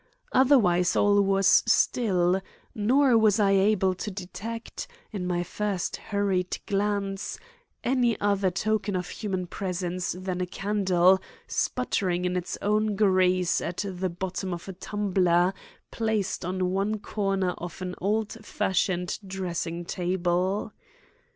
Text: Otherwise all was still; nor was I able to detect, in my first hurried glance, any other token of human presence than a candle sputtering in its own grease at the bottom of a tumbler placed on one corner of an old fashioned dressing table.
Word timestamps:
Otherwise 0.31 0.95
all 0.95 1.21
was 1.21 1.61
still; 1.67 2.41
nor 2.73 3.15
was 3.15 3.39
I 3.39 3.51
able 3.51 3.93
to 3.93 4.09
detect, 4.09 4.87
in 5.11 5.27
my 5.27 5.43
first 5.43 5.97
hurried 5.97 6.57
glance, 6.65 7.37
any 7.83 8.19
other 8.19 8.49
token 8.49 8.95
of 8.95 9.09
human 9.09 9.45
presence 9.45 10.13
than 10.17 10.41
a 10.41 10.47
candle 10.47 11.21
sputtering 11.45 12.25
in 12.25 12.35
its 12.35 12.57
own 12.63 12.95
grease 12.95 13.61
at 13.61 13.85
the 13.87 14.09
bottom 14.09 14.55
of 14.55 14.67
a 14.67 14.73
tumbler 14.73 15.53
placed 15.91 16.43
on 16.43 16.71
one 16.71 16.97
corner 16.97 17.51
of 17.59 17.79
an 17.83 17.93
old 17.99 18.31
fashioned 18.43 19.19
dressing 19.27 19.85
table. 19.85 20.73